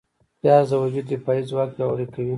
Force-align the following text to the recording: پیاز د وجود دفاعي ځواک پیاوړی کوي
پیاز 0.41 0.67
د 0.71 0.73
وجود 0.83 1.05
دفاعي 1.13 1.41
ځواک 1.49 1.69
پیاوړی 1.77 2.07
کوي 2.13 2.29